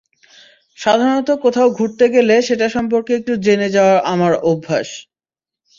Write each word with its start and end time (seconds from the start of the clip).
সাধারণত 0.77 1.29
কোথাও 1.43 1.67
ঘুরতে 1.77 2.05
গেলে 2.15 2.35
সেটা 2.47 2.67
সম্পর্কে 2.75 3.11
একটু 3.19 3.33
জেনে 3.45 3.69
যাওয়া 3.75 3.95
আমার 4.13 4.33
অভ্যাস। 4.51 4.89